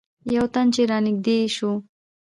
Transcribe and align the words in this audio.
یو 0.35 0.45
تن 0.53 0.65
چې 0.73 0.81
رانږدې 0.91 1.37
شو. 1.55 1.71